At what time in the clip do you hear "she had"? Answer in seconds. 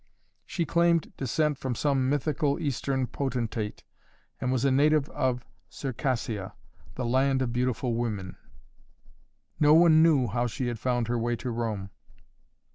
10.47-10.79